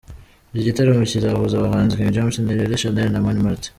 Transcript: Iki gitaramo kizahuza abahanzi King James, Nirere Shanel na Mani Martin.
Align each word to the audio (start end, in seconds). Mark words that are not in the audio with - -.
Iki 0.53 0.65
gitaramo 0.67 1.03
kizahuza 1.11 1.55
abahanzi 1.57 1.97
King 1.99 2.13
James, 2.15 2.35
Nirere 2.43 2.77
Shanel 2.81 3.09
na 3.11 3.23
Mani 3.25 3.41
Martin. 3.45 3.69